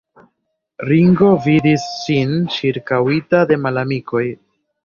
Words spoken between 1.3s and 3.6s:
vidis sin ĉirkaŭita